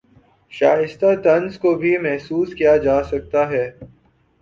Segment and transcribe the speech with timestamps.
[0.53, 3.65] شائستہ طنز کو بھی محسوس کیا جاسکتا ہے